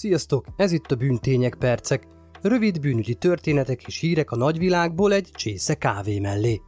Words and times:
Sziasztok, 0.00 0.44
ez 0.56 0.72
itt 0.72 0.90
a 0.90 0.96
Bűntények 0.96 1.54
Percek. 1.54 2.06
Rövid 2.42 2.80
bűnügyi 2.80 3.14
történetek 3.14 3.86
és 3.86 3.98
hírek 3.98 4.30
a 4.30 4.36
nagyvilágból 4.36 5.12
egy 5.12 5.30
csésze 5.32 5.74
kávé 5.74 6.18
mellé. 6.18 6.60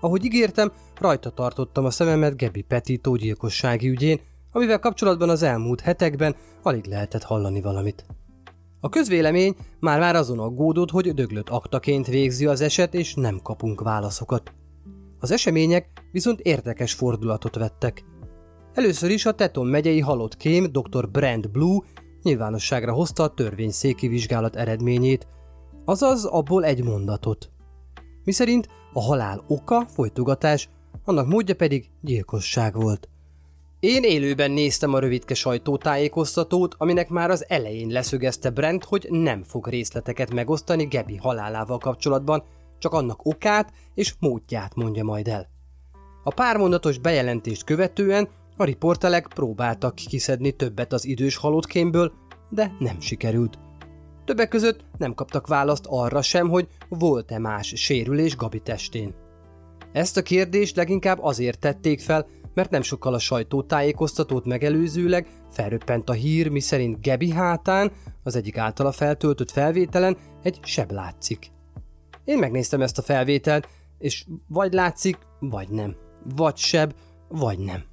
Ahogy 0.00 0.24
ígértem, 0.24 0.72
rajta 1.00 1.30
tartottam 1.30 1.84
a 1.84 1.90
szememet 1.90 2.36
Gebi 2.36 2.62
Petito 2.62 3.16
gyilkossági 3.16 3.88
ügyén, 3.88 4.20
amivel 4.52 4.78
kapcsolatban 4.78 5.28
az 5.28 5.42
elmúlt 5.42 5.80
hetekben 5.80 6.36
alig 6.62 6.84
lehetett 6.84 7.22
hallani 7.22 7.60
valamit. 7.60 8.06
A 8.80 8.88
közvélemény 8.88 9.56
már-már 9.80 10.16
azon 10.16 10.38
aggódott, 10.38 10.90
hogy 10.90 11.14
döglött 11.14 11.48
aktaként 11.48 12.06
végzi 12.06 12.46
az 12.46 12.60
eset, 12.60 12.94
és 12.94 13.14
nem 13.14 13.40
kapunk 13.42 13.80
válaszokat. 13.80 14.52
Az 15.18 15.30
események 15.30 15.88
viszont 16.12 16.40
érdekes 16.40 16.92
fordulatot 16.92 17.54
vettek. 17.54 18.04
Először 18.74 19.10
is 19.10 19.26
a 19.26 19.32
Teton 19.32 19.66
megyei 19.66 20.00
halott 20.00 20.36
kém 20.36 20.72
dr. 20.72 21.10
Brand 21.10 21.50
Blue 21.50 21.80
nyilvánosságra 22.22 22.92
hozta 22.92 23.22
a 23.22 23.34
törvényszéki 23.34 24.08
vizsgálat 24.08 24.56
eredményét, 24.56 25.26
azaz 25.84 26.24
abból 26.24 26.64
egy 26.64 26.84
mondatot. 26.84 27.50
Miszerint 28.24 28.68
a 28.92 29.02
halál 29.02 29.44
oka 29.48 29.86
folytogatás, 29.86 30.68
annak 31.04 31.26
módja 31.26 31.54
pedig 31.54 31.90
gyilkosság 32.00 32.74
volt. 32.74 33.08
Én 33.80 34.02
élőben 34.02 34.50
néztem 34.50 34.94
a 34.94 34.98
rövidke 34.98 35.34
sajtótájékoztatót, 35.34 36.74
aminek 36.78 37.08
már 37.08 37.30
az 37.30 37.44
elején 37.48 37.88
leszögezte 37.88 38.50
Brent, 38.50 38.84
hogy 38.84 39.06
nem 39.10 39.42
fog 39.42 39.66
részleteket 39.66 40.32
megosztani 40.32 40.84
Gebi 40.84 41.16
halálával 41.16 41.78
kapcsolatban, 41.78 42.42
csak 42.78 42.92
annak 42.92 43.24
okát 43.26 43.72
és 43.94 44.14
módját 44.18 44.74
mondja 44.74 45.04
majd 45.04 45.28
el. 45.28 45.48
A 46.24 46.34
pármondatos 46.34 46.98
bejelentést 46.98 47.64
követően 47.64 48.28
a 48.62 48.64
riportelek 48.64 49.26
próbáltak 49.34 49.94
kiszedni 49.94 50.52
többet 50.52 50.92
az 50.92 51.06
idős 51.06 51.36
halottkémből, 51.36 52.12
de 52.50 52.76
nem 52.78 53.00
sikerült. 53.00 53.58
Többek 54.24 54.48
között 54.48 54.84
nem 54.98 55.14
kaptak 55.14 55.46
választ 55.46 55.84
arra 55.88 56.22
sem, 56.22 56.48
hogy 56.48 56.68
volt-e 56.88 57.38
más 57.38 57.72
sérülés 57.76 58.36
Gabi 58.36 58.60
testén. 58.60 59.14
Ezt 59.92 60.16
a 60.16 60.22
kérdést 60.22 60.76
leginkább 60.76 61.18
azért 61.22 61.58
tették 61.58 62.00
fel, 62.00 62.26
mert 62.54 62.70
nem 62.70 62.82
sokkal 62.82 63.14
a 63.14 63.18
sajtótájékoztatót 63.18 64.44
megelőzőleg 64.44 65.26
felröppent 65.50 66.08
a 66.08 66.12
hír, 66.12 66.48
miszerint 66.48 67.00
Gebi 67.00 67.30
hátán, 67.30 67.92
az 68.22 68.36
egyik 68.36 68.58
általa 68.58 68.92
feltöltött 68.92 69.50
felvételen 69.50 70.16
egy 70.42 70.58
seb 70.62 70.90
látszik. 70.90 71.50
Én 72.24 72.38
megnéztem 72.38 72.82
ezt 72.82 72.98
a 72.98 73.02
felvételt, 73.02 73.68
és 73.98 74.26
vagy 74.48 74.72
látszik, 74.72 75.18
vagy 75.40 75.68
nem. 75.68 75.96
Vagy 76.34 76.56
seb, 76.56 76.94
vagy 77.28 77.58
nem. 77.58 77.90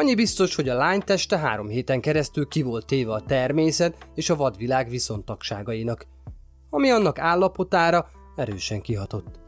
Annyi 0.00 0.14
biztos, 0.14 0.54
hogy 0.54 0.68
a 0.68 0.76
lány 0.76 1.00
teste 1.00 1.38
három 1.38 1.68
héten 1.68 2.00
keresztül 2.00 2.48
ki 2.48 2.62
volt 2.62 2.86
téve 2.86 3.12
a 3.12 3.20
természet 3.20 4.08
és 4.14 4.30
a 4.30 4.36
vadvilág 4.36 4.88
viszontagságainak, 4.88 6.06
ami 6.70 6.90
annak 6.90 7.18
állapotára 7.18 8.06
erősen 8.36 8.80
kihatott. 8.80 9.40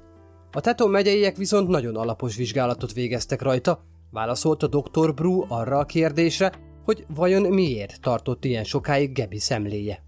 A 0.51 0.61
Teton 0.61 0.91
megyeiek 0.91 1.37
viszont 1.37 1.69
nagyon 1.69 1.97
alapos 1.97 2.37
vizsgálatot 2.37 2.93
végeztek 2.93 3.43
rajta, 3.43 3.85
válaszolt 4.11 4.63
a 4.63 4.67
Dr. 4.67 5.15
Bru 5.15 5.45
arra 5.49 5.79
a 5.79 5.85
kérdésre, 5.85 6.53
hogy 6.85 7.07
vajon 7.15 7.43
miért 7.43 8.01
tartott 8.01 8.45
ilyen 8.45 8.65
sokáig 8.65 9.13
Gebi 9.13 9.39
szemléje. 9.39 10.03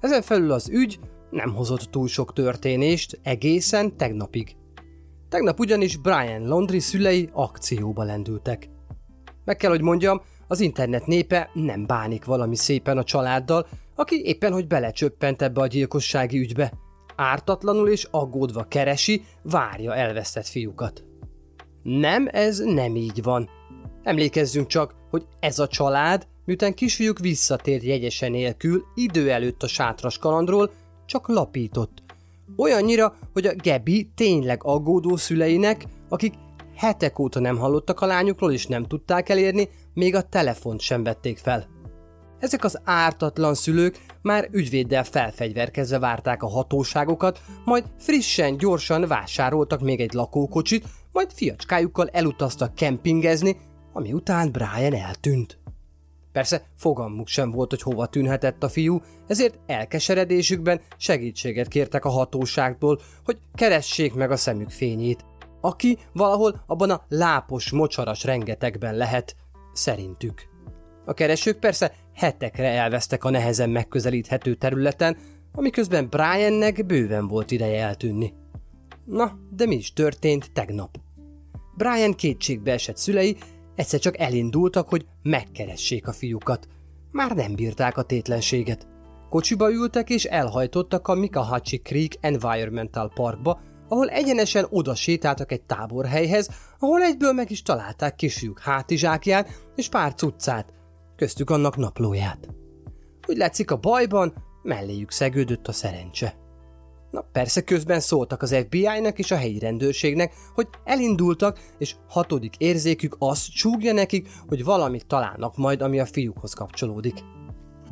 Ezen 0.00 0.22
felül 0.22 0.52
az 0.52 0.68
ügy 0.68 0.98
nem 1.30 1.54
hozott 1.54 1.82
túl 1.90 2.08
sok 2.08 2.32
történést 2.32 3.20
egészen 3.22 3.96
tegnapig. 3.96 4.56
Tegnap 5.28 5.58
ugyanis 5.58 5.96
Brian 5.96 6.48
Laundry 6.48 6.78
szülei 6.78 7.28
akcióba 7.32 8.02
lendültek. 8.02 8.74
Meg 9.46 9.56
kell, 9.56 9.70
hogy 9.70 9.82
mondjam, 9.82 10.20
az 10.48 10.60
internet 10.60 11.06
népe 11.06 11.50
nem 11.52 11.86
bánik 11.86 12.24
valami 12.24 12.56
szépen 12.56 12.98
a 12.98 13.04
családdal, 13.04 13.66
aki 13.94 14.22
éppen 14.24 14.52
hogy 14.52 14.66
belecsöppent 14.66 15.42
ebbe 15.42 15.60
a 15.60 15.66
gyilkossági 15.66 16.38
ügybe. 16.38 16.72
Ártatlanul 17.16 17.88
és 17.88 18.08
aggódva 18.10 18.62
keresi, 18.62 19.24
várja 19.42 19.94
elvesztett 19.94 20.46
fiúkat. 20.46 21.04
Nem, 21.82 22.28
ez 22.32 22.58
nem 22.58 22.96
így 22.96 23.22
van. 23.22 23.48
Emlékezzünk 24.02 24.66
csak, 24.66 24.94
hogy 25.10 25.26
ez 25.40 25.58
a 25.58 25.68
család, 25.68 26.26
miután 26.44 26.74
kisfiúk 26.74 27.18
visszatért 27.18 27.82
jegyesen 27.82 28.30
nélkül 28.30 28.84
idő 28.94 29.30
előtt 29.30 29.62
a 29.62 29.68
sátras 29.68 30.18
kalandról, 30.18 30.70
csak 31.06 31.28
lapított. 31.28 32.02
Olyannyira, 32.56 33.16
hogy 33.32 33.46
a 33.46 33.54
Gebi 33.54 34.10
tényleg 34.14 34.60
aggódó 34.64 35.16
szüleinek, 35.16 35.84
akik 36.08 36.34
hetek 36.76 37.18
óta 37.18 37.40
nem 37.40 37.58
hallottak 37.58 38.00
a 38.00 38.06
lányukról 38.06 38.52
és 38.52 38.66
nem 38.66 38.84
tudták 38.84 39.28
elérni, 39.28 39.68
még 39.94 40.14
a 40.14 40.22
telefont 40.22 40.80
sem 40.80 41.02
vették 41.02 41.38
fel. 41.38 41.66
Ezek 42.38 42.64
az 42.64 42.80
ártatlan 42.84 43.54
szülők 43.54 43.98
már 44.22 44.48
ügyvéddel 44.50 45.04
felfegyverkezve 45.04 45.98
várták 45.98 46.42
a 46.42 46.48
hatóságokat, 46.48 47.40
majd 47.64 47.84
frissen, 47.98 48.56
gyorsan 48.56 49.06
vásároltak 49.06 49.80
még 49.80 50.00
egy 50.00 50.12
lakókocsit, 50.12 50.84
majd 51.12 51.30
fiacskájukkal 51.32 52.08
elutaztak 52.08 52.74
kempingezni, 52.74 53.56
ami 53.92 54.12
után 54.12 54.52
Brian 54.52 54.94
eltűnt. 54.94 55.58
Persze 56.32 56.62
fogalmuk 56.76 57.28
sem 57.28 57.50
volt, 57.50 57.70
hogy 57.70 57.82
hova 57.82 58.06
tűnhetett 58.06 58.62
a 58.62 58.68
fiú, 58.68 59.00
ezért 59.26 59.58
elkeseredésükben 59.66 60.80
segítséget 60.96 61.68
kértek 61.68 62.04
a 62.04 62.10
hatóságtól, 62.10 63.00
hogy 63.24 63.38
keressék 63.54 64.14
meg 64.14 64.30
a 64.30 64.36
szemük 64.36 64.70
fényét, 64.70 65.24
aki 65.66 65.98
valahol 66.12 66.62
abban 66.66 66.90
a 66.90 67.04
lápos, 67.08 67.70
mocsaras 67.70 68.24
rengetegben 68.24 68.94
lehet, 68.94 69.36
szerintük. 69.72 70.48
A 71.04 71.12
keresők 71.12 71.58
persze 71.58 71.94
hetekre 72.14 72.68
elvesztek 72.68 73.24
a 73.24 73.30
nehezen 73.30 73.70
megközelíthető 73.70 74.54
területen, 74.54 75.16
amiközben 75.52 76.08
Briannek 76.08 76.86
bőven 76.86 77.28
volt 77.28 77.50
ideje 77.50 77.84
eltűnni. 77.84 78.32
Na, 79.04 79.38
de 79.50 79.66
mi 79.66 79.74
is 79.74 79.92
történt 79.92 80.52
tegnap? 80.52 80.98
Brian 81.76 82.14
kétségbe 82.14 82.72
esett 82.72 82.96
szülei 82.96 83.36
egyszer 83.74 84.00
csak 84.00 84.18
elindultak, 84.18 84.88
hogy 84.88 85.06
megkeressék 85.22 86.06
a 86.08 86.12
fiúkat. 86.12 86.68
Már 87.12 87.34
nem 87.34 87.54
bírták 87.54 87.96
a 87.96 88.02
tétlenséget. 88.02 88.86
Kocsiba 89.28 89.72
ültek 89.72 90.10
és 90.10 90.24
elhajtottak 90.24 91.08
a 91.08 91.14
Mikahachi 91.14 91.76
Creek 91.76 92.12
Environmental 92.20 93.10
Parkba, 93.14 93.60
ahol 93.88 94.08
egyenesen 94.08 94.66
oda 94.70 94.94
sétáltak 94.94 95.52
egy 95.52 95.62
táborhelyhez, 95.62 96.48
ahol 96.78 97.02
egyből 97.02 97.32
meg 97.32 97.50
is 97.50 97.62
találták 97.62 98.14
kisfiúk 98.14 98.58
hátizsákját 98.58 99.48
és 99.76 99.88
pár 99.88 100.14
cuccát, 100.14 100.72
köztük 101.16 101.50
annak 101.50 101.76
naplóját. 101.76 102.48
Úgy 103.28 103.36
látszik 103.36 103.70
a 103.70 103.76
bajban, 103.76 104.34
melléjük 104.62 105.10
szegődött 105.10 105.68
a 105.68 105.72
szerencse. 105.72 106.36
Na 107.10 107.20
persze 107.32 107.60
közben 107.60 108.00
szóltak 108.00 108.42
az 108.42 108.54
FBI-nak 108.54 109.18
és 109.18 109.30
a 109.30 109.36
helyi 109.36 109.58
rendőrségnek, 109.58 110.34
hogy 110.54 110.68
elindultak, 110.84 111.58
és 111.78 111.94
hatodik 112.08 112.54
érzékük 112.58 113.16
azt 113.18 113.52
csúgja 113.52 113.92
nekik, 113.92 114.28
hogy 114.48 114.64
valamit 114.64 115.06
találnak 115.06 115.56
majd, 115.56 115.82
ami 115.82 116.00
a 116.00 116.06
fiúkhoz 116.06 116.52
kapcsolódik. 116.52 117.14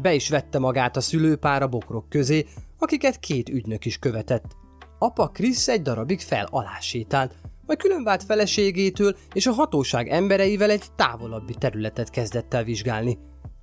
Be 0.02 0.14
is 0.14 0.28
vette 0.28 0.58
magát 0.58 0.96
a 0.96 1.00
szülőpár 1.00 1.62
a 1.62 1.68
bokrok 1.68 2.08
közé, 2.08 2.46
akiket 2.78 3.18
két 3.18 3.48
ügynök 3.48 3.84
is 3.84 3.98
követett. 3.98 4.63
Apa 4.98 5.28
Krisz 5.28 5.68
egy 5.68 5.82
darabig 5.82 6.20
fel 6.20 6.48
alá 6.50 6.78
sétált, 6.80 7.34
majd 7.66 7.78
különvált 7.78 8.22
feleségétől 8.22 9.16
és 9.32 9.46
a 9.46 9.52
hatóság 9.52 10.08
embereivel 10.08 10.70
egy 10.70 10.84
távolabbi 10.96 11.54
területet 11.54 12.10
kezdett 12.10 12.54
el 12.54 12.64
vizsgálni. 12.64 13.18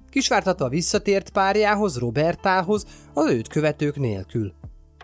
Kisvártatva 0.10 0.70
visszatért 0.70 1.30
párjához, 1.30 1.98
Robertához, 1.98 2.86
az 3.14 3.30
őt 3.30 3.48
követők 3.48 3.96
nélkül. 3.96 4.54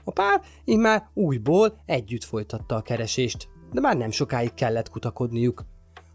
A 0.03 0.11
pár 0.11 0.41
immár 0.63 1.09
újból 1.13 1.81
együtt 1.85 2.23
folytatta 2.23 2.75
a 2.75 2.81
keresést, 2.81 3.47
de 3.71 3.79
már 3.79 3.97
nem 3.97 4.11
sokáig 4.11 4.53
kellett 4.53 4.89
kutakodniuk. 4.89 5.65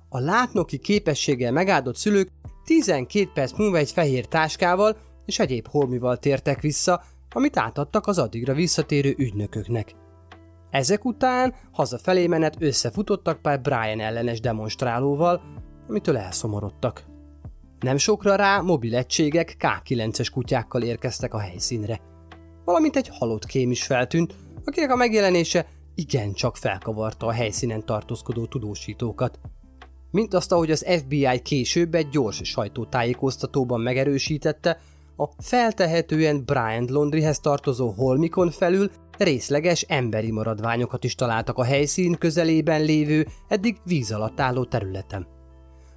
A 0.09 0.19
látnoki 0.19 0.79
képességgel 0.79 1.53
megáldott 1.53 1.97
szülők 1.97 2.29
12 2.65 3.31
perc 3.35 3.59
múlva 3.59 3.77
egy 3.77 3.91
fehér 3.91 4.27
táskával 4.27 4.97
és 5.27 5.39
egyéb 5.39 5.69
holmival 5.69 6.17
tértek 6.19 6.61
vissza, 6.61 7.03
amit 7.31 7.57
átadtak 7.57 8.07
az 8.07 8.19
addigra 8.19 8.55
visszatérő 8.55 9.15
ügynököknek. 9.19 9.95
Ezek 10.73 11.05
után 11.05 11.55
hazafelé 11.73 12.27
menet 12.27 12.57
összefutottak 12.59 13.43
pár 13.43 13.61
Brian 13.61 14.01
ellenes 14.01 14.41
demonstrálóval, 14.41 15.43
amitől 15.89 16.17
elszomorodtak. 16.17 17.05
Nem 17.81 17.97
sokra 17.97 18.35
rá 18.35 18.61
mobil 18.61 18.97
egységek 18.97 19.57
K9-es 19.59 20.29
kutyákkal 20.33 20.83
érkeztek 20.83 21.35
a 21.35 21.39
helyszínre. 21.39 22.01
Valamint 22.65 22.97
egy 22.97 23.09
halott 23.19 23.47
kém 23.47 23.71
is 23.71 23.83
feltűnt, 23.83 24.35
akinek 24.65 24.91
a 24.91 24.97
megjelenése 24.97 25.67
igencsak 25.95 26.57
felkavarta 26.57 27.27
a 27.27 27.33
helyszínen 27.33 27.85
tartózkodó 27.85 28.47
tudósítókat. 28.47 29.39
Mint 30.11 30.35
azt, 30.35 30.53
ahogy 30.53 30.71
az 30.71 30.87
FBI 30.99 31.41
később 31.43 31.95
egy 31.95 32.09
gyors 32.09 32.41
sajtótájékoztatóban 32.43 33.81
megerősítette, 33.81 34.79
a 35.17 35.29
feltehetően 35.39 36.45
Brian 36.45 36.87
Laundryhez 36.89 37.41
tartozó 37.41 37.91
holmikon 37.91 38.51
felül 38.51 38.91
részleges 39.19 39.83
emberi 39.83 40.31
maradványokat 40.31 41.05
is 41.05 41.15
találtak 41.15 41.59
a 41.59 41.65
helyszín 41.65 42.15
közelében 42.19 42.83
lévő, 42.83 43.27
eddig 43.49 43.77
víz 43.85 44.13
alatt 44.13 44.41
álló 44.41 44.65
területen. 44.65 45.27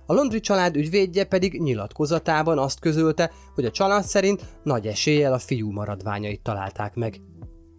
A 0.05 0.13
Londri 0.13 0.39
család 0.39 0.75
ügyvédje 0.75 1.23
pedig 1.23 1.61
nyilatkozatában 1.61 2.57
azt 2.57 2.79
közölte, 2.79 3.31
hogy 3.55 3.65
a 3.65 3.71
család 3.71 4.03
szerint 4.03 4.45
nagy 4.63 4.87
eséllyel 4.87 5.33
a 5.33 5.39
fiú 5.39 5.71
maradványait 5.71 6.41
találták 6.41 6.95
meg. 6.95 7.21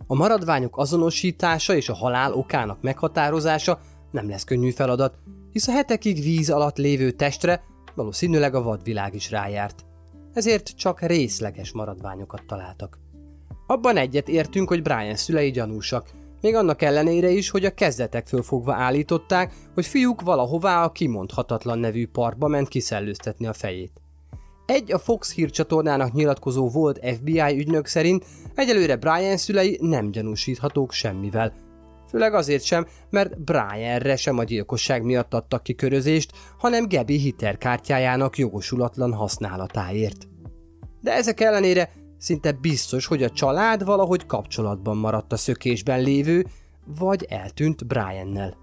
A 0.06 0.14
maradványok 0.14 0.78
azonosítása 0.78 1.74
és 1.74 1.88
a 1.88 1.94
halál 1.94 2.32
okának 2.32 2.82
meghatározása 2.82 3.80
nem 4.10 4.28
lesz 4.28 4.44
könnyű 4.44 4.70
feladat, 4.70 5.18
hisz 5.52 5.68
a 5.68 5.72
hetekig 5.72 6.22
víz 6.22 6.50
alatt 6.50 6.76
lévő 6.76 7.10
testre 7.10 7.62
valószínűleg 7.94 8.54
a 8.54 8.62
vadvilág 8.62 9.14
is 9.14 9.30
rájárt. 9.30 9.84
Ezért 10.32 10.68
csak 10.76 11.00
részleges 11.00 11.72
maradványokat 11.72 12.42
találtak. 12.46 12.98
Abban 13.66 13.96
egyet 13.96 14.28
értünk, 14.28 14.68
hogy 14.68 14.82
Brian 14.82 15.16
szülei 15.16 15.50
gyanúsak, 15.50 16.10
még 16.40 16.54
annak 16.54 16.82
ellenére 16.82 17.28
is, 17.28 17.50
hogy 17.50 17.64
a 17.64 17.74
kezdetektől 17.74 18.42
fogva 18.42 18.74
állították, 18.74 19.52
hogy 19.74 19.86
fiúk 19.86 20.20
valahová 20.20 20.84
a 20.84 20.92
kimondhatatlan 20.92 21.78
nevű 21.78 22.06
parkba 22.06 22.48
ment 22.48 22.68
kiszellőztetni 22.68 23.46
a 23.46 23.52
fejét. 23.52 23.92
Egy 24.66 24.92
a 24.92 24.98
Fox 24.98 25.34
hírcsatornának 25.34 26.12
nyilatkozó 26.12 26.68
volt 26.68 27.06
FBI 27.14 27.58
ügynök 27.58 27.86
szerint 27.86 28.24
egyelőre 28.54 28.96
Brian 28.96 29.36
szülei 29.36 29.78
nem 29.80 30.10
gyanúsíthatók 30.10 30.92
semmivel. 30.92 31.52
Főleg 32.08 32.34
azért 32.34 32.64
sem, 32.64 32.86
mert 33.10 33.40
Brianre 33.40 34.16
sem 34.16 34.38
a 34.38 34.44
gyilkosság 34.44 35.02
miatt 35.02 35.34
adtak 35.34 35.62
ki 35.62 35.74
körözést, 35.74 36.32
hanem 36.58 36.88
Gabi 36.88 37.18
hitelkártyájának 37.18 38.38
jogosulatlan 38.38 39.12
használatáért. 39.12 40.28
De 41.00 41.12
ezek 41.12 41.40
ellenére 41.40 41.90
szinte 42.26 42.52
biztos, 42.52 43.06
hogy 43.06 43.22
a 43.22 43.30
család 43.30 43.84
valahogy 43.84 44.26
kapcsolatban 44.26 44.96
maradt 44.96 45.32
a 45.32 45.36
szökésben 45.36 46.00
lévő, 46.00 46.46
vagy 46.98 47.26
eltűnt 47.28 47.86
Briannel. 47.86 48.56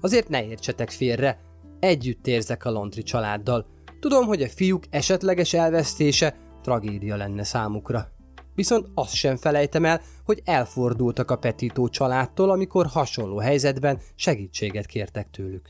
Azért 0.00 0.28
ne 0.28 0.46
értsetek 0.46 0.90
félre, 0.90 1.40
együtt 1.80 2.26
érzek 2.26 2.64
a 2.64 2.70
Lontri 2.70 3.02
családdal, 3.02 3.66
Tudom, 4.04 4.26
hogy 4.26 4.42
a 4.42 4.48
fiúk 4.48 4.84
esetleges 4.90 5.52
elvesztése 5.52 6.34
tragédia 6.62 7.16
lenne 7.16 7.44
számukra. 7.44 8.08
Viszont 8.54 8.88
azt 8.94 9.14
sem 9.14 9.36
felejtem 9.36 9.84
el, 9.84 10.00
hogy 10.24 10.42
elfordultak 10.44 11.30
a 11.30 11.36
Petító 11.36 11.88
családtól, 11.88 12.50
amikor 12.50 12.86
hasonló 12.86 13.38
helyzetben 13.38 14.00
segítséget 14.14 14.86
kértek 14.86 15.30
tőlük. 15.30 15.68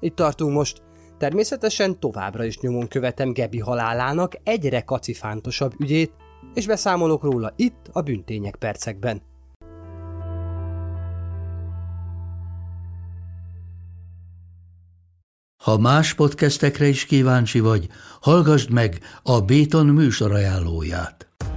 Itt 0.00 0.14
tartunk 0.14 0.52
most. 0.52 0.82
Természetesen 1.18 2.00
továbbra 2.00 2.44
is 2.44 2.58
nyomon 2.58 2.88
követem 2.88 3.32
Gebi 3.32 3.58
halálának 3.58 4.32
egyre 4.42 4.80
kacifántosabb 4.80 5.72
ügyét, 5.80 6.12
és 6.54 6.66
beszámolok 6.66 7.22
róla 7.22 7.52
itt 7.56 7.90
a 7.92 8.00
Büntények 8.00 8.56
percekben. 8.56 9.22
Ha 15.66 15.78
más 15.78 16.14
podcastekre 16.14 16.86
is 16.86 17.04
kíváncsi 17.04 17.60
vagy, 17.60 17.88
hallgassd 18.20 18.70
meg 18.70 18.98
a 19.22 19.40
Béton 19.40 19.86
műsor 19.86 20.32
ajánlóját. 20.32 21.25